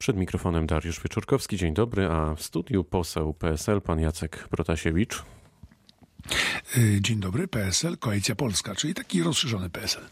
Przed 0.00 0.16
mikrofonem 0.16 0.66
Dariusz 0.66 1.02
Wieczorkowski, 1.02 1.56
dzień 1.56 1.74
dobry, 1.74 2.06
a 2.06 2.34
w 2.34 2.42
studiu 2.42 2.84
poseł 2.84 3.34
PSL 3.34 3.80
pan 3.80 4.00
Jacek 4.00 4.48
Protasiewicz. 4.48 5.22
Y, 6.76 6.98
dzień 7.00 7.20
dobry, 7.20 7.48
PSL, 7.48 7.98
Koalicja 7.98 8.34
Polska, 8.34 8.74
czyli 8.74 8.94
taki 8.94 9.22
rozszerzony 9.22 9.70
PSL. 9.70 10.02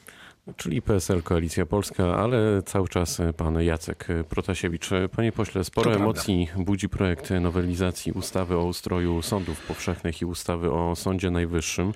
Czyli 0.57 0.83
PSL 0.83 1.23
Koalicja 1.23 1.67
Polska, 1.67 2.17
ale 2.17 2.63
cały 2.63 2.89
czas 2.89 3.19
pan 3.37 3.63
Jacek 3.63 4.09
Protasiewicz. 4.29 4.91
Panie 5.17 5.32
pośle, 5.32 5.64
sporo 5.64 5.95
emocji 5.95 6.49
budzi 6.57 6.89
projekt 6.89 7.31
nowelizacji 7.41 8.13
ustawy 8.13 8.57
o 8.57 8.64
ustroju 8.64 9.23
sądów 9.23 9.61
powszechnych 9.61 10.21
i 10.23 10.25
ustawy 10.25 10.73
o 10.73 10.96
Sądzie 10.96 11.31
Najwyższym. 11.31 11.93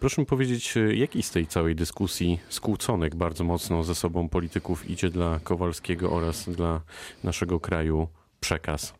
Proszę 0.00 0.22
mi 0.22 0.26
powiedzieć, 0.26 0.74
jaki 0.94 1.22
z 1.22 1.30
tej 1.30 1.46
całej 1.46 1.74
dyskusji 1.74 2.40
skłóconych 2.48 3.14
bardzo 3.14 3.44
mocno 3.44 3.84
ze 3.84 3.94
sobą 3.94 4.28
polityków 4.28 4.90
idzie 4.90 5.10
dla 5.10 5.40
Kowalskiego 5.40 6.12
oraz 6.12 6.48
dla 6.48 6.80
naszego 7.24 7.60
kraju 7.60 8.08
przekaz? 8.40 8.94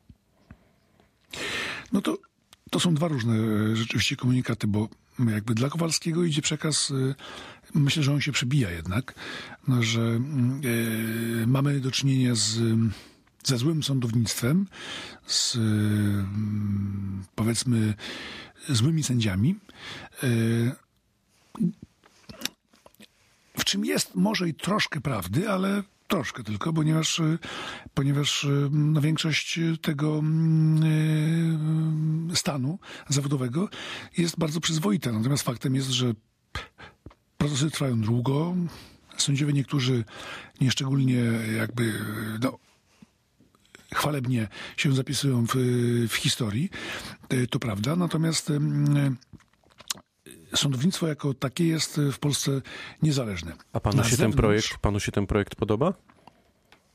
No 1.92 2.00
to, 2.00 2.18
to 2.70 2.80
są 2.80 2.94
dwa 2.94 3.08
różne 3.08 3.36
rzeczywiście 3.76 4.16
komunikaty, 4.16 4.66
bo 4.66 4.88
jakby 5.28 5.54
dla 5.54 5.68
Kowalskiego 5.68 6.24
idzie 6.24 6.42
przekaz, 6.42 6.90
y, 6.90 7.14
myślę, 7.74 8.02
że 8.02 8.12
on 8.12 8.20
się 8.20 8.32
przebija 8.32 8.70
jednak, 8.70 9.14
że 9.80 10.20
y, 10.64 11.46
mamy 11.46 11.80
do 11.80 11.90
czynienia 11.90 12.34
z 12.34 12.58
ze 13.44 13.58
złym 13.58 13.82
sądownictwem, 13.82 14.66
z 15.26 15.54
y, 15.54 15.58
powiedzmy 17.34 17.94
złymi 18.68 19.02
sędziami. 19.02 19.56
W 23.58 23.64
czym 23.64 23.84
jest 23.84 24.14
może 24.14 24.48
i 24.48 24.54
troszkę 24.54 25.00
prawdy, 25.00 25.50
ale 25.50 25.82
troszkę 26.10 26.44
tylko, 26.44 26.72
ponieważ, 26.72 27.20
ponieważ 27.94 28.46
no, 28.70 29.00
większość 29.00 29.60
tego 29.82 30.18
mm, 30.18 30.80
stanu 32.34 32.78
zawodowego 33.08 33.68
jest 34.18 34.38
bardzo 34.38 34.60
przyzwoita. 34.60 35.12
Natomiast 35.12 35.42
faktem 35.42 35.74
jest, 35.74 35.90
że 35.90 36.14
procesy 37.40 37.70
trwają 37.70 38.00
długo. 38.00 38.54
Sędziowie 39.16 39.52
niektórzy 39.52 40.04
nieszczególnie 40.60 41.22
jakby 41.56 41.92
no, 42.42 42.58
chwalebnie 43.94 44.48
się 44.76 44.94
zapisują 44.94 45.46
w, 45.46 45.54
w 46.08 46.14
historii. 46.14 46.70
To 47.50 47.58
prawda. 47.58 47.96
Natomiast 47.96 48.52
sądownictwo 50.54 51.06
jako 51.06 51.34
takie 51.34 51.66
jest 51.66 52.00
w 52.12 52.18
Polsce 52.18 52.62
niezależne. 53.02 53.52
A 53.72 53.80
panu, 53.80 54.04
się, 54.04 54.16
ten 54.16 54.32
projekt, 54.32 54.78
panu 54.78 55.00
się 55.00 55.12
ten 55.12 55.26
projekt 55.26 55.54
podoba? 55.54 55.94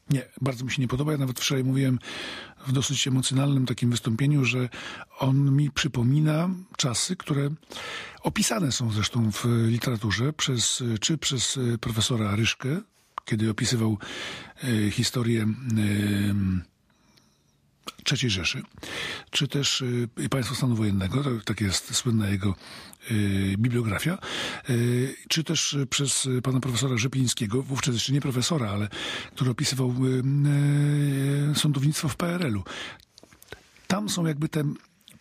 Nie, 0.10 0.26
bardzo 0.42 0.66
mi 0.66 0.72
się 0.72 0.82
nie 0.82 0.88
podoba. 0.88 1.12
Ja 1.12 1.18
nawet 1.18 1.40
wczoraj 1.40 1.64
mówiłem 1.64 2.00
w 2.68 2.72
dosyć 2.72 3.08
emocjonalnym 3.08 3.66
takim 3.66 3.92
wystąpieniu, 3.92 4.46
że 4.46 4.70
on 5.20 5.56
mi 5.56 5.72
przypomina 5.72 6.50
czasy, 6.78 7.16
które 7.16 7.50
opisane 8.22 8.72
są 8.72 8.92
zresztą 8.92 9.32
w 9.32 9.46
literaturze 9.68 10.34
przez, 10.34 10.84
czy 11.02 11.18
przez 11.18 11.60
profesora 11.82 12.36
Ryszkę, 12.36 12.82
kiedy 13.26 13.50
opisywał 13.50 13.98
e, 14.64 14.92
historię 14.92 15.44
e, 15.44 15.48
III 18.12 18.30
Rzeszy, 18.30 18.64
czy 19.30 19.48
też 19.48 19.82
y, 19.82 20.30
państwo 20.30 20.56
stanu 20.56 20.76
wojennego, 20.76 21.24
tak 21.46 21.62
jest 21.62 21.96
słynna 21.96 22.30
jego 22.30 22.56
y, 23.12 23.56
bibliografia, 23.58 24.18
y, 24.70 25.16
czy 25.28 25.44
też 25.44 25.78
przez 25.90 26.30
pana 26.44 26.60
profesora 26.60 26.98
Rzeplińskiego, 26.98 27.64
wówczas 27.64 27.94
jeszcze 27.94 28.14
nie 28.14 28.22
profesora, 28.22 28.70
ale 28.70 28.90
który 29.36 29.52
opisywał 29.52 29.94
sądownictwo 31.56 32.10
w 32.10 32.16
PRL-u. 32.16 32.64
Tam 33.88 34.10
są 34.10 34.26
jakby 34.26 34.50
te 34.50 34.64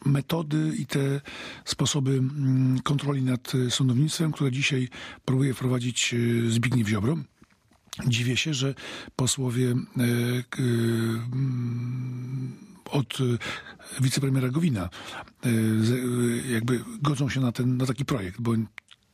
metody 0.05 0.73
i 0.79 0.87
te 0.87 1.21
sposoby 1.65 2.11
mm, 2.11 2.81
kontroli 2.81 3.23
nad 3.23 3.53
sądownictwem, 3.71 4.33
które 4.33 4.53
dzisiaj 4.53 4.89
próbuje 5.25 5.55
wprowadzić 5.55 6.15
Zbigniew 6.49 6.89
Ziobro. 6.89 7.17
Dziwię 8.07 8.37
się, 8.37 8.55
że 8.55 8.75
posłowie 9.17 9.75
od 12.95 13.19
e, 13.21 14.03
wicepremiera 14.03 14.49
Gowina 14.49 14.89
e, 15.45 15.49
e, 15.49 16.53
jakby 16.53 16.81
godzą 17.03 17.29
się 17.29 17.41
na, 17.41 17.53
ten, 17.53 17.77
na 17.77 17.87
taki 17.87 18.05
projekt, 18.05 18.41
bo 18.41 18.53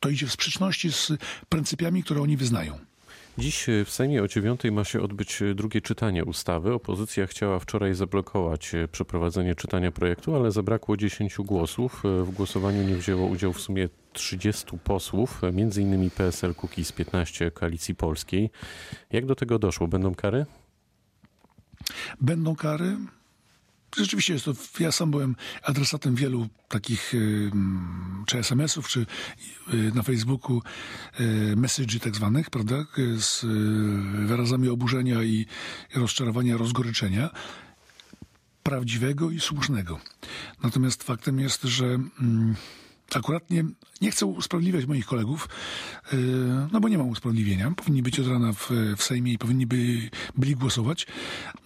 to 0.00 0.08
idzie 0.08 0.26
w 0.26 0.32
sprzeczności 0.32 0.92
z 0.92 1.12
pryncypiami, 1.48 2.02
które 2.02 2.22
oni 2.22 2.36
wyznają. 2.36 2.78
Dziś 3.38 3.66
w 3.84 3.90
Sejmie 3.90 4.22
o 4.22 4.28
dziewiątej 4.28 4.72
ma 4.72 4.84
się 4.84 5.00
odbyć 5.00 5.42
drugie 5.54 5.80
czytanie 5.80 6.24
ustawy. 6.24 6.74
Opozycja 6.74 7.26
chciała 7.26 7.58
wczoraj 7.58 7.94
zablokować 7.94 8.72
przeprowadzenie 8.92 9.54
czytania 9.54 9.92
projektu, 9.92 10.36
ale 10.36 10.52
zabrakło 10.52 10.96
10 10.96 11.36
głosów. 11.38 12.02
W 12.24 12.30
głosowaniu 12.30 12.82
nie 12.82 12.96
wzięło 12.96 13.26
udziału 13.26 13.52
w 13.52 13.60
sumie 13.60 13.88
30 14.12 14.66
posłów, 14.84 15.40
innymi 15.76 16.10
PSL 16.10 16.54
z 16.82 16.92
15 16.92 17.50
Koalicji 17.50 17.94
Polskiej. 17.94 18.50
Jak 19.12 19.26
do 19.26 19.34
tego 19.34 19.58
doszło? 19.58 19.88
Będą 19.88 20.14
kary? 20.14 20.46
Będą 22.20 22.56
kary. 22.56 22.96
Rzeczywiście 23.96 24.32
jest 24.32 24.44
to, 24.44 24.52
ja 24.80 24.92
sam 24.92 25.10
byłem 25.10 25.36
adresatem 25.62 26.14
wielu 26.14 26.48
takich 26.68 27.14
czy 28.26 28.38
SMS-ów, 28.38 28.88
czy 28.88 29.06
y, 29.74 29.92
na 29.94 30.02
Facebooku 30.02 30.62
y, 31.20 31.56
message 31.56 32.00
tak 32.00 32.16
zwanych, 32.16 32.50
prawda, 32.50 32.86
z 33.18 33.46
wyrazami 34.26 34.68
oburzenia 34.68 35.22
i 35.22 35.46
rozczarowania, 35.94 36.56
rozgoryczenia 36.56 37.30
prawdziwego 38.62 39.30
i 39.30 39.40
słusznego. 39.40 40.00
Natomiast 40.62 41.02
faktem 41.02 41.40
jest, 41.40 41.62
że 41.62 41.86
mm, 41.86 42.54
akurat 43.14 43.50
nie, 43.50 43.64
nie 44.00 44.10
chcę 44.10 44.26
usprawiedliwiać 44.26 44.86
moich 44.86 45.06
kolegów, 45.06 45.48
no 46.72 46.80
bo 46.80 46.88
nie 46.88 46.98
mam 46.98 47.08
usprawiedliwienia. 47.08 47.70
Powinni 47.70 48.02
być 48.02 48.20
od 48.20 48.26
rana 48.26 48.52
w, 48.52 48.70
w 48.96 49.02
Sejmie 49.02 49.32
i 49.32 49.38
powinni 49.38 49.66
by, 49.66 50.10
byli 50.36 50.56
głosować, 50.56 51.06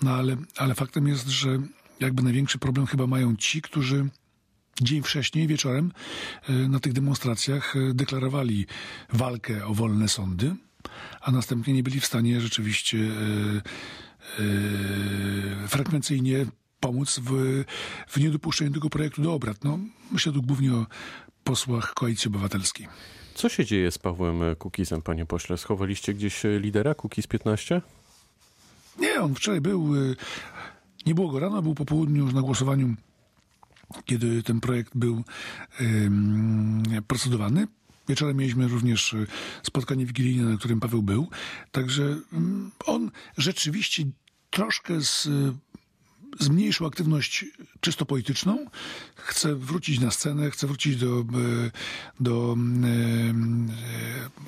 no 0.02 0.14
ale, 0.14 0.36
ale 0.56 0.74
faktem 0.74 1.08
jest, 1.08 1.28
że 1.28 1.58
jakby 2.00 2.22
największy 2.22 2.58
problem 2.58 2.86
chyba 2.86 3.06
mają 3.06 3.36
ci, 3.36 3.62
którzy 3.62 4.08
dzień 4.80 5.02
wcześniej, 5.02 5.46
wieczorem, 5.46 5.92
e, 6.48 6.52
na 6.52 6.80
tych 6.80 6.92
demonstracjach 6.92 7.76
e, 7.76 7.94
deklarowali 7.94 8.66
walkę 9.12 9.66
o 9.66 9.74
wolne 9.74 10.08
sądy, 10.08 10.56
a 11.20 11.30
następnie 11.30 11.74
nie 11.74 11.82
byli 11.82 12.00
w 12.00 12.06
stanie 12.06 12.40
rzeczywiście 12.40 12.98
e, 12.98 14.42
frekwencyjnie 15.68 16.46
pomóc 16.80 17.20
w, 17.24 17.64
w 18.08 18.20
niedopuszczeniu 18.20 18.72
tego 18.72 18.90
projektu 18.90 19.22
do 19.22 19.34
obrad. 19.34 19.64
No, 19.64 19.78
myślę 20.12 20.32
tu 20.32 20.42
głównie 20.42 20.74
o 20.74 20.86
posłach 21.44 21.94
Koalicji 21.94 22.28
Obywatelskiej. 22.28 22.88
Co 23.34 23.48
się 23.48 23.64
dzieje 23.64 23.90
z 23.90 23.98
Pawłem 23.98 24.40
Kukizem, 24.58 25.02
panie 25.02 25.26
pośle? 25.26 25.58
Schowaliście 25.58 26.14
gdzieś 26.14 26.42
lidera 26.60 26.94
Kukiz 26.94 27.26
15? 27.26 27.82
Nie, 28.98 29.20
on 29.20 29.34
wczoraj 29.34 29.60
był 29.60 29.94
nie 31.06 31.14
było 31.14 31.28
go 31.28 31.40
rano, 31.40 31.62
był 31.62 31.74
po 31.74 31.84
południu 31.84 32.24
już 32.24 32.34
na 32.34 32.42
głosowaniu, 32.42 32.94
kiedy 34.04 34.42
ten 34.42 34.60
projekt 34.60 34.92
był 34.94 35.24
procedowany. 37.08 37.66
Wieczorem 38.08 38.36
mieliśmy 38.36 38.68
również 38.68 39.14
e, 39.14 39.26
spotkanie 39.62 40.06
wigilijne, 40.06 40.44
na 40.50 40.58
którym 40.58 40.80
Paweł 40.80 41.02
był. 41.02 41.28
Także 41.72 42.16
on 42.86 43.10
rzeczywiście 43.36 44.04
troszkę 44.50 45.00
z, 45.00 45.28
zmniejszył 46.40 46.86
aktywność 46.86 47.44
czysto 47.80 48.06
polityczną. 48.06 48.66
Chce 49.16 49.54
wrócić 49.54 50.00
na 50.00 50.10
scenę, 50.10 50.50
chce 50.50 50.66
wrócić 50.66 50.96
do, 50.96 51.20
e, 51.20 51.24
do 52.20 52.56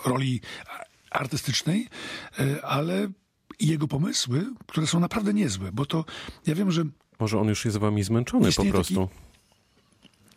roli 0.04 0.40
artystycznej, 1.10 1.88
e, 2.38 2.64
ale 2.64 3.08
i 3.58 3.66
jego 3.66 3.88
pomysły, 3.88 4.46
które 4.66 4.86
są 4.86 5.00
naprawdę 5.00 5.34
niezłe, 5.34 5.72
bo 5.72 5.86
to 5.86 6.04
ja 6.46 6.54
wiem, 6.54 6.70
że. 6.70 6.84
Może 7.20 7.40
on 7.40 7.48
już 7.48 7.64
jest 7.64 7.76
wami 7.76 8.02
zmęczony 8.02 8.52
po 8.52 8.64
prostu. 8.64 9.08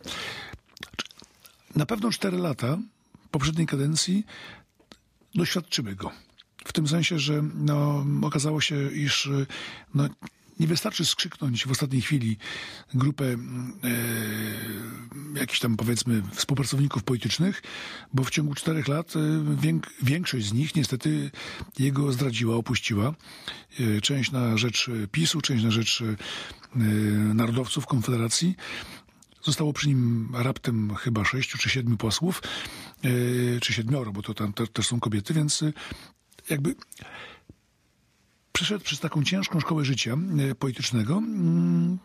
Taki... 0.04 0.14
Na 1.76 1.86
pewno 1.86 2.12
cztery 2.12 2.38
lata 2.38 2.78
poprzedniej 3.32 3.68
kadencji 3.68 4.26
doświadczymy 5.36 5.96
go. 5.96 6.12
W 6.66 6.74
tym 6.74 6.88
sensie, 6.88 7.20
że 7.20 7.44
no, 7.56 8.06
okazało 8.22 8.62
się, 8.62 8.92
iż 8.92 9.30
no, 9.94 10.10
nie 10.60 10.68
wystarczy 10.68 11.06
skrzyknąć 11.06 11.68
w 11.68 11.72
ostatniej 11.72 12.02
chwili 12.02 12.38
grupę 12.94 13.26
e, 13.26 13.38
jakichś 15.40 15.60
tam 15.60 15.78
powiedzmy 15.78 16.22
współpracowników 16.34 17.04
politycznych, 17.04 17.62
bo 18.14 18.24
w 18.24 18.30
ciągu 18.30 18.56
czterech 18.56 18.88
lat 18.88 19.14
e, 19.16 19.20
większość 20.04 20.46
z 20.46 20.54
nich 20.54 20.76
niestety 20.76 21.32
jego 21.80 22.12
zdradziła, 22.12 22.56
opuściła. 22.56 23.14
E, 23.80 24.02
część 24.02 24.32
na 24.32 24.58
rzecz 24.58 24.90
PiSu, 25.12 25.42
część 25.42 25.64
na 25.64 25.72
rzecz 25.72 26.02
e, 26.02 26.80
narodowców 27.34 27.86
Konfederacji. 27.86 28.56
Zostało 29.44 29.74
przy 29.74 29.88
nim 29.88 30.30
raptem 30.34 30.96
chyba 30.96 31.26
sześciu 31.26 31.58
czy 31.58 31.70
siedmiu 31.70 31.98
posłów, 31.98 32.42
czy 33.62 33.74
siedmioro, 33.74 34.12
bo 34.12 34.22
to 34.22 34.34
tam 34.34 34.54
też 34.54 34.88
są 34.88 35.00
kobiety, 35.00 35.34
więc 35.34 35.64
jakby 36.50 36.76
przeszedł 38.54 38.84
przez 38.84 39.00
taką 39.00 39.24
ciężką 39.24 39.60
szkołę 39.60 39.86
życia 39.86 40.18
e, 40.52 40.56
politycznego. 40.56 41.18
Mm, 41.18 42.00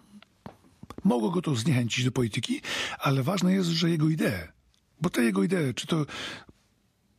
Mogło 1.04 1.30
go 1.30 1.42
to 1.42 1.54
zniechęcić 1.54 2.04
do 2.04 2.12
polityki, 2.12 2.60
ale 2.98 3.22
ważne 3.22 3.52
jest, 3.52 3.68
że 3.68 3.90
jego 3.90 4.08
idee, 4.08 4.48
bo 5.00 5.10
te 5.10 5.22
jego 5.24 5.42
idee, 5.42 5.74
czy 5.74 5.86
to 5.86 6.06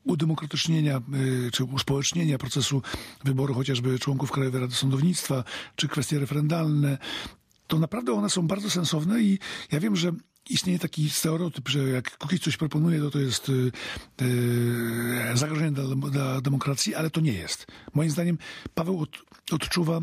udemokratycznienia 0.04 1.02
y, 1.48 1.52
czy 1.52 1.64
uspołecznienia 1.64 2.38
procesu 2.38 2.82
wyboru 3.24 3.54
chociażby 3.54 4.00
członków 4.00 4.32
Krajowej 4.32 4.62
Rady 4.62 4.74
Sądownictwa, 4.74 5.44
czy 5.76 5.88
kwestie 5.88 6.20
referendalne, 6.20 6.98
to 7.68 7.80
naprawdę 7.80 8.14
one 8.14 8.30
są 8.30 8.48
bardzo 8.48 8.70
sensowne 8.70 9.22
i 9.22 9.40
ja 9.72 9.80
wiem, 9.80 9.96
że 9.96 10.12
istnieje 10.50 10.80
taki 10.80 11.10
stereotyp, 11.10 11.70
że 11.70 11.90
jak 11.90 12.18
Kukiz 12.18 12.42
coś 12.42 12.58
proponuje, 12.58 13.00
to 13.00 13.12
to 13.12 13.20
jest 13.20 13.50
y, 13.50 13.72
y, 14.22 15.38
zagrożenie 15.38 15.72
dla, 15.72 16.10
dla 16.10 16.42
demokracji, 16.42 16.96
ale 16.96 17.10
to 17.10 17.22
nie 17.22 17.34
jest. 17.34 17.68
Moim 17.94 18.10
zdaniem 18.10 18.38
Paweł 18.76 19.02
od, 19.02 19.10
odczuwa, 19.52 20.02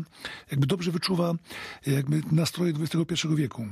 jakby 0.51 0.67
dobrze 0.67 0.91
wyczuwa 0.91 1.33
jakby 1.87 2.21
nastroje 2.31 2.73
XXI 2.79 3.27
wieku. 3.35 3.67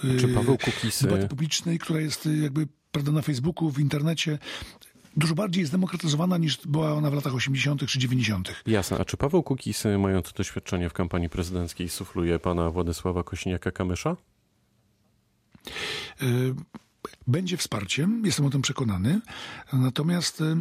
Czy 0.00 0.26
Y, 0.26 0.34
Paweł 0.34 0.58
Kukiz... 0.58 1.02
Debaty 1.02 1.28
publicznej, 1.28 1.78
która 1.78 2.00
jest 2.00 2.28
jakby 2.42 2.68
prawda, 2.92 3.12
na 3.12 3.22
Facebooku, 3.22 3.70
w 3.70 3.78
internecie, 3.78 4.38
dużo 5.16 5.34
bardziej 5.34 5.64
zdemokratyzowana 5.64 6.38
niż 6.38 6.66
była 6.66 6.92
ona 6.92 7.10
w 7.10 7.14
latach 7.14 7.34
80. 7.34 7.86
czy 7.86 7.98
90. 7.98 8.62
Jasne. 8.66 8.98
A 8.98 9.04
czy 9.04 9.16
Paweł 9.16 9.42
Kukiz, 9.42 9.84
mając 9.98 10.32
doświadczenie 10.32 10.88
w 10.88 10.92
kampanii 10.92 11.28
prezydenckiej, 11.28 11.88
sufluje 11.88 12.38
pana 12.38 12.70
Władysława 12.70 13.20
Kosiniaka-Kamysza? 13.20 14.16
Y, 16.22 16.54
Będzie 17.26 17.56
wsparciem, 17.56 18.22
jestem 18.26 18.46
o 18.46 18.50
tym 18.50 18.62
przekonany. 18.62 19.20
Natomiast 19.72 20.40
y, 20.40 20.44
y, 20.44 20.58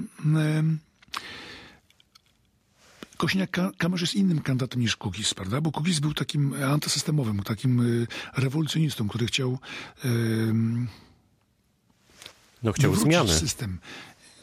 Kosiniak-Kamysz 3.17 4.01
jest 4.01 4.15
innym 4.15 4.41
kandydatem 4.41 4.81
niż 4.81 4.95
Kukiz, 4.95 5.33
prawda? 5.33 5.61
Bo 5.61 5.71
Kukiz 5.71 5.99
był 5.99 6.13
takim 6.13 6.53
antysystemowym, 6.63 7.43
takim 7.43 8.05
rewolucjonistą, 8.37 9.07
który 9.07 9.25
chciał 9.27 9.59
No 12.63 12.73
chciał 12.73 12.95
zmiany. 12.95 13.33
system. 13.33 13.79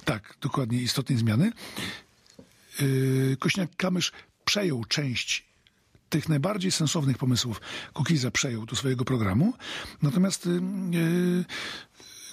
Tak, 0.04 0.36
dokładnie, 0.40 0.82
istotnej 0.82 1.18
zmiany. 1.18 1.52
Kośniak-Kamysz 3.38 4.12
przejął 4.44 4.84
część 4.84 5.49
tych 6.10 6.28
najbardziej 6.28 6.70
sensownych 6.70 7.18
pomysłów 7.18 7.60
Kukiza 7.92 8.30
przejął 8.30 8.66
do 8.66 8.76
swojego 8.76 9.04
programu. 9.04 9.54
Natomiast 10.02 10.46
yy, 10.46 11.44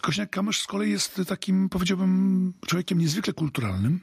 Kośniak-Kamysz 0.01 0.61
z 0.61 0.67
kolei 0.67 0.91
jest 0.91 1.21
takim, 1.27 1.69
powiedziałbym, 1.69 2.53
człowiekiem 2.67 2.97
niezwykle 2.97 3.33
kulturalnym, 3.33 3.99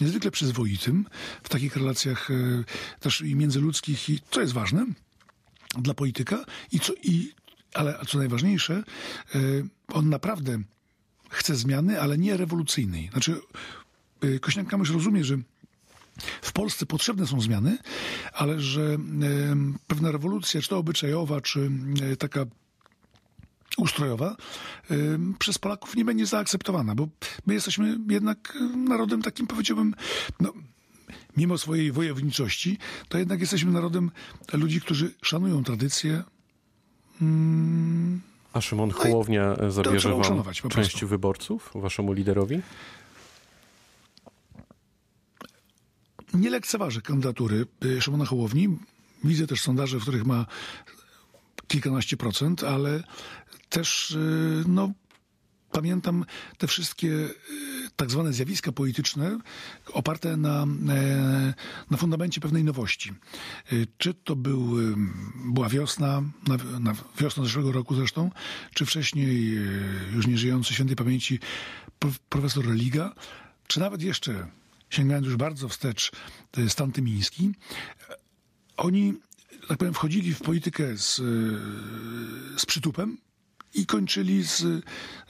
niezwykle 0.00 0.30
przyzwoitym 0.30 1.06
w 1.42 1.48
takich 1.48 1.76
relacjach 1.76 2.28
yy, 2.30 2.64
też 3.00 3.20
i 3.20 3.36
międzyludzkich, 3.36 4.08
i 4.08 4.20
co 4.30 4.40
jest 4.40 4.52
ważne 4.52 4.86
dla 5.78 5.94
polityka, 5.94 6.44
i 6.72 6.80
co, 6.80 6.92
i, 7.02 7.32
ale 7.74 7.98
co 8.08 8.18
najważniejsze, 8.18 8.82
yy, 9.34 9.68
on 9.88 10.08
naprawdę 10.08 10.58
chce 11.30 11.56
zmiany, 11.56 12.00
ale 12.00 12.18
nie 12.18 12.36
rewolucyjnej. 12.36 13.08
Znaczy, 13.12 13.40
Kośniak-Kamysz 14.40 14.92
rozumie, 14.92 15.24
że 15.24 15.38
Polsce 16.60 16.86
potrzebne 16.86 17.26
są 17.26 17.40
zmiany, 17.40 17.78
ale 18.32 18.60
że 18.60 18.96
pewna 19.86 20.12
rewolucja, 20.12 20.62
czy 20.62 20.68
to 20.68 20.78
obyczajowa, 20.78 21.40
czy 21.40 21.70
taka 22.18 22.44
ustrojowa, 23.76 24.36
przez 25.38 25.58
Polaków 25.58 25.96
nie 25.96 26.04
będzie 26.04 26.26
zaakceptowana, 26.26 26.94
bo 26.94 27.08
my 27.46 27.54
jesteśmy 27.54 27.98
jednak 28.08 28.58
narodem 28.86 29.22
takim, 29.22 29.46
powiedziałbym, 29.46 29.94
no, 30.40 30.52
mimo 31.36 31.58
swojej 31.58 31.92
wojowniczości, 31.92 32.78
to 33.08 33.18
jednak 33.18 33.40
jesteśmy 33.40 33.72
narodem 33.72 34.10
ludzi, 34.52 34.80
którzy 34.80 35.14
szanują 35.22 35.64
tradycje. 35.64 36.22
A 38.52 38.60
Szymon 38.60 38.90
Hołownia 38.90 39.56
zabierze 39.68 40.08
trzeba 40.20 40.42
wam 40.42 40.42
część 40.44 40.70
prostu. 40.70 41.06
wyborców, 41.06 41.70
waszemu 41.74 42.12
liderowi? 42.12 42.60
Nie 46.34 46.50
lekceważę 46.50 47.00
kandydatury 47.00 47.66
y, 47.84 48.00
Szymona 48.00 48.24
Hołowni. 48.24 48.78
Widzę 49.24 49.46
też 49.46 49.60
sondaże, 49.60 49.98
w 49.98 50.02
których 50.02 50.26
ma 50.26 50.46
kilkanaście 51.68 52.16
procent, 52.16 52.64
ale 52.64 53.02
też 53.68 54.10
y, 54.10 54.64
no, 54.68 54.92
pamiętam 55.72 56.24
te 56.58 56.66
wszystkie 56.66 57.08
y, 57.08 57.34
tak 57.96 58.10
zwane 58.10 58.32
zjawiska 58.32 58.72
polityczne 58.72 59.38
oparte 59.92 60.36
na, 60.36 60.66
e, 60.88 61.54
na 61.90 61.96
fundamencie 61.96 62.40
pewnej 62.40 62.64
nowości. 62.64 63.12
Czy 63.98 64.14
to 64.14 64.36
był, 64.36 64.76
była 65.44 65.68
wiosna, 65.68 66.22
na, 66.48 66.56
na 66.80 66.94
wiosna 67.18 67.44
zeszłego 67.44 67.72
roku 67.72 67.94
zresztą, 67.94 68.30
czy 68.74 68.86
wcześniej 68.86 69.58
już 70.14 70.26
nieżyjący 70.26 70.74
świętej 70.74 70.96
pamięci 70.96 71.38
prof- 72.00 72.18
profesor 72.28 72.66
Religa, 72.66 73.14
czy 73.66 73.80
nawet 73.80 74.02
jeszcze 74.02 74.46
sięgając 74.90 75.26
już 75.26 75.36
bardzo 75.36 75.68
wstecz 75.68 76.12
y, 76.58 76.70
Stan 76.70 76.92
Tymiński, 76.92 77.52
oni, 78.76 79.14
tak 79.68 79.78
powiem, 79.78 79.94
wchodzili 79.94 80.34
w 80.34 80.42
politykę 80.42 80.96
z, 80.98 81.18
y, 81.18 82.58
z 82.58 82.66
przytupem 82.66 83.18
i 83.74 83.86
kończyli 83.86 84.42
z 84.42 84.84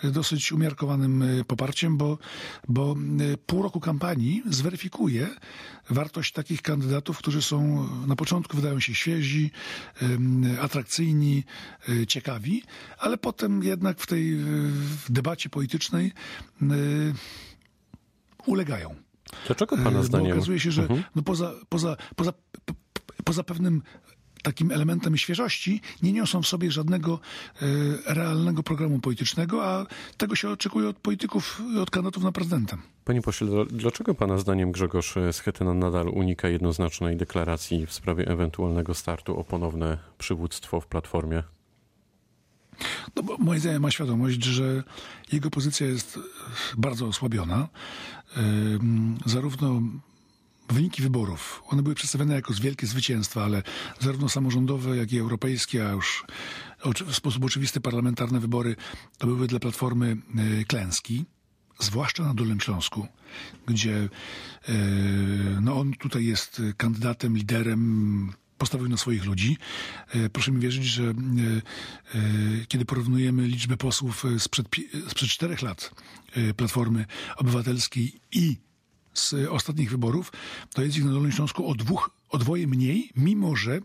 dosyć 0.04 0.52
umiarkowanym 0.52 1.24
poparciem, 1.46 1.96
bo, 1.96 2.18
bo 2.68 2.96
pół 3.46 3.62
roku 3.62 3.80
kampanii 3.80 4.42
zweryfikuje 4.46 5.28
wartość 5.90 6.32
takich 6.32 6.62
kandydatów, 6.62 7.18
którzy 7.18 7.42
są 7.42 7.88
na 8.06 8.16
początku 8.16 8.56
wydają 8.56 8.80
się 8.80 8.94
świeżi, 8.94 9.50
ym, 10.02 10.56
atrakcyjni, 10.60 11.44
ciekawi, 12.08 12.62
ale 12.98 13.18
potem 13.18 13.62
jednak 13.62 14.00
w 14.00 14.06
tej 14.06 14.38
debacie 15.08 15.48
politycznej 15.48 16.12
ulegają. 18.46 19.09
Dlaczego 19.46 19.76
pana 19.76 19.90
Bo 19.90 20.02
zdaniem? 20.04 20.32
okazuje 20.32 20.60
się, 20.60 20.70
że 20.70 20.88
no 21.14 21.22
poza, 21.22 21.52
poza, 21.68 21.96
poza, 22.16 22.32
poza 23.24 23.44
pewnym 23.44 23.82
takim 24.42 24.70
elementem 24.70 25.16
świeżości 25.16 25.80
nie 26.02 26.12
niosą 26.12 26.42
w 26.42 26.46
sobie 26.46 26.70
żadnego 26.70 27.20
e, 27.62 27.66
realnego 28.14 28.62
programu 28.62 28.98
politycznego, 28.98 29.66
a 29.66 29.86
tego 30.16 30.36
się 30.36 30.50
oczekuje 30.50 30.88
od 30.88 30.96
polityków 30.96 31.62
od 31.82 31.90
kandydatów 31.90 32.22
na 32.22 32.32
prezydenta. 32.32 32.76
Panie 33.04 33.22
pośle, 33.22 33.46
dl- 33.46 33.66
dlaczego 33.66 34.14
pana 34.14 34.38
zdaniem 34.38 34.72
Grzegorz 34.72 35.14
Schetyna 35.32 35.74
nadal 35.74 36.08
unika 36.08 36.48
jednoznacznej 36.48 37.16
deklaracji 37.16 37.86
w 37.86 37.92
sprawie 37.92 38.28
ewentualnego 38.28 38.94
startu 38.94 39.38
o 39.38 39.44
ponowne 39.44 39.98
przywództwo 40.18 40.80
w 40.80 40.86
Platformie? 40.86 41.42
No 43.16 43.22
bo 43.22 43.36
moim 43.38 43.60
zdaniem 43.60 43.82
ma 43.82 43.90
świadomość, 43.90 44.44
że 44.44 44.82
jego 45.32 45.50
pozycja 45.50 45.86
jest 45.86 46.16
e, 46.16 46.20
bardzo 46.76 47.06
osłabiona. 47.06 47.68
Ym, 48.36 49.18
Zarówno 49.26 49.82
wyniki 50.68 51.02
wyborów, 51.02 51.62
one 51.66 51.82
były 51.82 51.94
przedstawione 51.94 52.34
jako 52.34 52.54
wielkie 52.54 52.86
zwycięstwa, 52.86 53.44
ale 53.44 53.62
zarówno 54.00 54.28
samorządowe, 54.28 54.96
jak 54.96 55.12
i 55.12 55.18
europejskie, 55.18 55.88
a 55.88 55.92
już 55.92 56.24
w 57.06 57.14
sposób 57.14 57.44
oczywisty 57.44 57.80
parlamentarne 57.80 58.40
wybory, 58.40 58.76
to 59.18 59.26
były 59.26 59.46
dla 59.46 59.58
Platformy 59.58 60.16
y, 60.60 60.64
klęski. 60.64 61.24
Zwłaszcza 61.78 62.22
na 62.22 62.34
Dolnym 62.34 62.60
Śląsku, 62.60 63.06
gdzie 63.66 64.08
no 65.60 65.80
on 65.80 65.92
tutaj 65.92 66.24
jest 66.24 66.62
kandydatem, 66.76 67.36
liderem, 67.36 68.32
postawił 68.60 68.88
na 68.88 68.96
swoich 68.96 69.24
ludzi. 69.24 69.56
E, 70.14 70.30
Proszę 70.30 70.52
mi 70.52 70.60
wierzyć, 70.60 70.84
że 70.84 71.02
e, 71.02 71.12
e, 71.12 72.20
kiedy 72.68 72.84
porównujemy 72.84 73.46
liczbę 73.46 73.76
posłów 73.76 74.24
sprzed, 74.38 74.66
sprzed 75.08 75.28
czterech 75.28 75.62
lat 75.62 75.90
Platformy 76.56 77.04
Obywatelskiej 77.36 78.12
i 78.32 78.56
z 79.14 79.34
ostatnich 79.50 79.90
wyborów, 79.90 80.32
to 80.74 80.82
jest 80.82 80.96
ich 80.96 81.04
na 81.04 81.10
Dolnym 81.10 81.32
Śląsku 81.32 81.68
o 81.68 81.74
dwóch, 81.74 82.10
o 82.28 82.38
dwoje 82.38 82.66
mniej, 82.66 83.10
mimo 83.16 83.56
że 83.56 83.80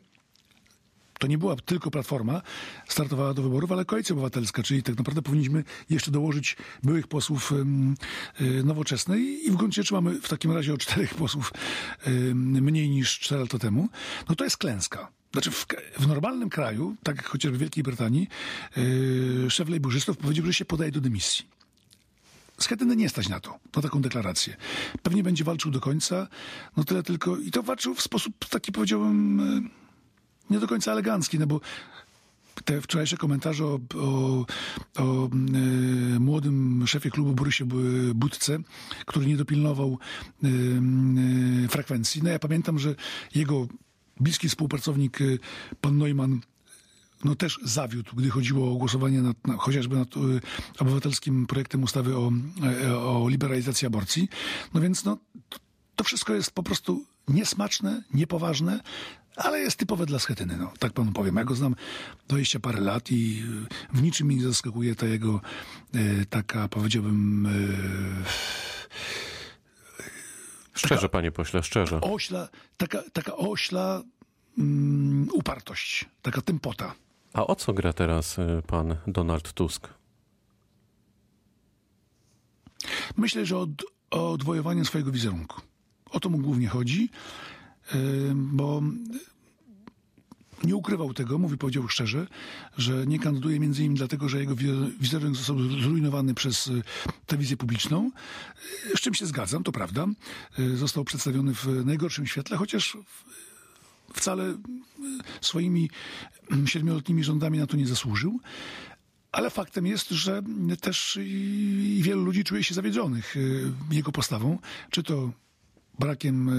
to 1.20 1.28
nie 1.28 1.38
była 1.38 1.56
tylko 1.56 1.92
Platforma, 1.92 2.42
startowała 2.88 3.34
do 3.34 3.42
wyborów, 3.42 3.72
ale 3.72 3.86
Koalicja 3.86 4.14
Obywatelska, 4.14 4.64
czyli 4.64 4.84
tak 4.84 4.98
naprawdę 4.98 5.22
powinniśmy 5.22 5.64
jeszcze 5.90 6.12
dołożyć 6.12 6.58
byłych 6.84 7.08
posłów 7.08 7.52
y, 8.42 8.64
nowoczesnej 8.64 9.48
i 9.48 9.52
w 9.52 9.56
gruncie 9.56 9.84
rzeczy 9.84 9.94
mamy 9.94 10.22
w 10.22 10.30
takim 10.30 10.52
razie 10.52 10.74
o 10.74 10.78
czterech 10.78 11.14
posłów 11.14 11.54
mniej 12.36 12.90
niż 12.90 13.20
cztery 13.20 13.42
lata 13.42 13.60
temu. 13.60 13.90
No 14.30 14.36
to 14.36 14.44
jest 14.44 14.58
klęska. 14.58 15.08
Znaczy 15.36 15.52
w, 15.52 15.66
w 16.00 16.08
normalnym 16.08 16.50
kraju, 16.50 16.96
tak 17.04 17.16
jak 17.16 17.26
chociażby 17.26 17.58
w 17.58 17.62
Wielkiej 17.62 17.84
Brytanii, 17.84 18.28
yy, 18.78 19.50
szef 19.50 19.70
lejburzystów 19.70 20.18
powiedział, 20.18 20.46
że 20.46 20.54
się 20.54 20.66
podaje 20.66 20.92
do 20.92 21.02
dymisji. 21.02 21.46
Schetyny 22.58 22.96
nie 22.96 23.10
stać 23.10 23.30
na 23.30 23.40
to, 23.40 23.60
na 23.76 23.82
taką 23.82 24.02
deklarację. 24.02 24.56
Pewnie 25.04 25.24
będzie 25.24 25.44
walczył 25.44 25.72
do 25.72 25.80
końca, 25.80 26.28
no 26.78 26.84
tyle 26.84 27.04
tylko, 27.04 27.38
i 27.38 27.52
to 27.52 27.64
walczył 27.64 27.96
w 27.96 28.02
sposób 28.02 28.46
taki 28.50 28.72
powiedziałbym, 28.72 29.40
y, 29.58 29.85
nie 30.50 30.60
do 30.60 30.68
końca 30.68 30.92
elegancki, 30.92 31.40
no 31.40 31.48
bo 31.48 31.62
te 32.66 32.82
wczorajsze 32.82 33.18
komentarze 33.18 33.66
o, 33.66 33.80
o, 33.96 34.46
o 34.96 35.26
y, 35.26 36.20
młodym 36.20 36.88
szefie 36.88 37.12
klubu 37.12 37.34
Borysie 37.34 37.66
Budce, 38.16 38.58
który 39.06 39.26
nie 39.26 39.38
dopilnował 39.38 40.00
y, 40.44 40.48
y, 41.66 41.68
frekwencji. 41.68 42.24
No 42.24 42.30
ja 42.30 42.40
pamiętam, 42.40 42.80
że 42.80 42.96
jego 43.36 43.68
bliski 44.20 44.50
współpracownik 44.50 45.22
y, 45.22 45.40
pan 45.82 45.98
Neumann 45.98 46.42
no 47.24 47.36
też 47.36 47.60
zawiódł, 47.64 48.16
gdy 48.16 48.30
chodziło 48.30 48.72
o 48.72 48.76
głosowanie 48.76 49.22
nad, 49.22 49.48
na, 49.48 49.58
chociażby 49.58 49.96
nad 49.96 50.18
y, 50.18 50.20
obywatelskim 50.80 51.48
projektem 51.48 51.84
ustawy 51.84 52.18
o, 52.18 52.32
y, 52.84 52.98
o 52.98 53.30
liberalizacji 53.30 53.88
aborcji. 53.88 54.30
No 54.74 54.82
więc 54.82 55.06
no, 55.06 55.18
to 55.96 56.04
wszystko 56.04 56.34
jest 56.34 56.52
po 56.52 56.64
prostu 56.64 57.06
niesmaczne, 57.28 58.04
niepoważne, 58.14 58.80
ale 59.36 59.60
jest 59.60 59.78
typowe 59.78 60.06
dla 60.06 60.20
Schetyny, 60.20 60.58
no, 60.58 60.74
tak 60.80 60.94
panu 60.94 61.12
powiem. 61.12 61.36
Ja 61.36 61.44
go 61.44 61.56
znam 61.56 61.76
20 62.28 62.60
parę 62.60 62.80
lat 62.80 63.12
i 63.12 63.44
y, 63.94 63.98
w 63.98 64.02
niczym 64.02 64.28
mnie 64.28 64.36
nie 64.36 64.44
zaskakuje 64.44 64.96
ta 64.96 65.06
jego 65.06 65.42
y, 65.96 66.26
taka, 66.30 66.68
powiedziałbym... 66.68 67.46
Y, 67.46 68.24
szczerze, 70.74 71.10
panie 71.10 71.32
pośle, 71.32 71.64
szczerze. 71.64 72.02
Ośla, 72.02 72.50
taka, 72.78 73.04
taka 73.14 73.36
ośla 73.36 74.02
um, 74.58 75.28
upartość, 75.34 76.06
taka 76.22 76.42
tempota. 76.42 76.96
A 77.34 77.48
o 77.48 77.56
co 77.56 77.74
gra 77.74 77.94
teraz 77.94 78.38
pan 78.68 78.96
Donald 79.08 79.54
Tusk? 79.54 79.88
Myślę, 83.18 83.46
że 83.46 83.58
od, 83.58 83.70
o 84.12 84.32
odwojowanie 84.32 84.86
swojego 84.86 85.12
wizerunku. 85.12 85.62
O 86.10 86.20
to 86.20 86.30
mu 86.30 86.38
głównie 86.38 86.68
chodzi, 86.68 87.10
bo 88.34 88.82
nie 90.64 90.76
ukrywał 90.76 91.14
tego, 91.14 91.38
mówi, 91.38 91.58
powiedział 91.58 91.88
szczerze, 91.88 92.28
że 92.78 93.08
nie 93.08 93.20
kandyduje 93.20 93.60
między 93.60 93.82
innymi 93.82 93.98
dlatego, 93.98 94.30
że 94.30 94.40
jego 94.40 94.56
wizerunek 95.00 95.36
został 95.36 95.60
zrujnowany 95.60 96.34
przez 96.34 96.68
y, 96.68 96.82
telewizję 97.26 97.58
publiczną, 97.58 98.12
z 98.96 99.00
czym 99.00 99.14
się 99.14 99.26
zgadzam, 99.26 99.64
to 99.64 99.72
prawda. 99.72 100.08
Y, 100.60 100.78
został 100.78 101.04
przedstawiony 101.04 101.54
w 101.54 101.86
najgorszym 101.86 102.28
świetle, 102.28 102.58
chociaż 102.58 102.98
wcale 104.14 104.44
y, 104.50 104.58
swoimi 105.42 105.90
siedmioletnimi 106.66 107.24
rządami 107.24 107.58
na 107.58 107.68
to 107.68 107.78
nie 107.78 107.88
zasłużył. 107.88 108.40
Ale 109.32 109.50
faktem 109.50 109.88
jest, 109.88 110.10
że 110.10 110.42
też 110.82 111.20
wielu 112.00 112.26
ludzi 112.26 112.44
czuje 112.44 112.64
się 112.64 112.74
zawiedzionych 112.74 113.36
jego 113.92 114.12
postawą, 114.12 114.60
czy 114.92 115.04
to 115.04 115.32
brakiem 116.00 116.52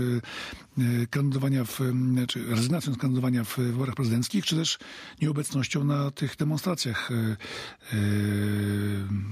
kandydowania 1.10 1.64
w, 1.64 1.80
czy 2.28 2.46
rezygnacją 2.46 2.94
z 2.94 2.98
kandydowania 2.98 3.44
w 3.44 3.56
wyborach 3.56 3.94
prezydenckich, 3.94 4.44
czy 4.44 4.56
też 4.56 4.78
nieobecnością 5.22 5.84
na 5.84 6.10
tych 6.10 6.36
demonstracjach 6.36 7.08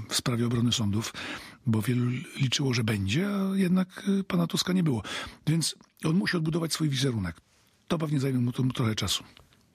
w 0.09 0.15
sprawie 0.15 0.47
obrony 0.47 0.73
sądów, 0.73 1.13
bo 1.67 1.83
wielu 1.83 2.07
liczyło, 2.41 2.75
że 2.75 2.85
będzie, 2.85 3.29
a 3.29 3.57
jednak 3.57 4.11
pana 4.29 4.47
Tuska 4.47 4.73
nie 4.73 4.83
było. 4.83 5.03
Więc 5.47 5.77
on 6.05 6.17
musi 6.17 6.37
odbudować 6.37 6.73
swój 6.73 6.89
wizerunek. 6.89 7.37
To 7.89 7.99
pewnie 7.99 8.21
zajmie 8.21 8.39
mu 8.39 8.53
trochę 8.53 8.95
czasu. 8.95 9.25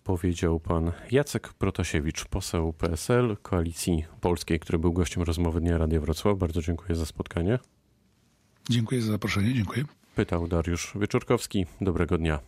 Powiedział 0.03 0.59
pan 0.59 0.91
Jacek 1.11 1.53
Protasiewicz, 1.53 2.25
poseł 2.25 2.73
PSL, 2.73 3.37
Koalicji 3.41 4.05
Polskiej, 4.21 4.59
który 4.59 4.79
był 4.79 4.93
gościem 4.93 5.23
rozmowy 5.23 5.61
Dnia 5.61 5.77
Radia 5.77 5.99
Wrocław. 5.99 6.37
Bardzo 6.37 6.61
dziękuję 6.61 6.95
za 6.95 7.05
spotkanie. 7.05 7.59
Dziękuję 8.69 9.01
za 9.01 9.11
zaproszenie, 9.11 9.53
dziękuję. 9.53 9.85
Pytał 10.19 10.47
Dariusz 10.47 10.93
Wieczorkowski. 10.95 11.65
Dobrego 11.81 12.17
dnia. 12.17 12.39